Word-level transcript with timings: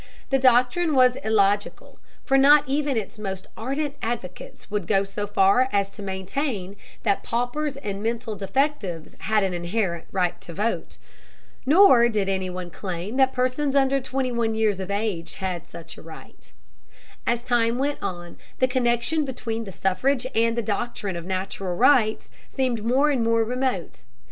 The 0.31 0.39
doctrine 0.39 0.95
was 0.95 1.15
illogical, 1.17 1.99
for 2.23 2.35
not 2.35 2.67
even 2.67 2.97
its 2.97 3.19
most 3.19 3.45
ardent 3.55 3.97
advocates 4.01 4.71
would 4.71 4.87
go 4.87 5.03
so 5.03 5.27
far 5.27 5.69
as 5.71 5.91
to 5.91 6.01
maintain 6.01 6.75
that 7.03 7.21
paupers 7.21 7.77
and 7.77 8.01
mental 8.01 8.35
defectives 8.35 9.13
had 9.19 9.43
an 9.43 9.53
inherent 9.53 10.05
right 10.11 10.41
to 10.41 10.53
vote. 10.53 10.97
Nor 11.67 12.09
did 12.09 12.29
anyone 12.29 12.71
claim 12.71 13.17
that 13.17 13.31
persons 13.31 13.75
under 13.75 13.99
twenty 14.01 14.31
one 14.31 14.55
years 14.55 14.79
of 14.79 14.89
age 14.89 15.35
had 15.35 15.67
such 15.67 15.99
a 15.99 16.01
right. 16.01 16.51
As 17.27 17.43
time 17.43 17.77
went 17.77 18.01
on, 18.01 18.37
the 18.57 18.67
connection 18.67 19.23
between 19.23 19.65
the 19.65 19.71
suffrage 19.71 20.25
and 20.33 20.57
the 20.57 20.63
doctrine 20.63 21.15
of 21.15 21.27
natural 21.27 21.75
rights 21.75 22.27
seemed 22.49 22.83
more 22.83 23.11
and 23.11 23.21
more 23.23 23.43
remote. 23.43 24.01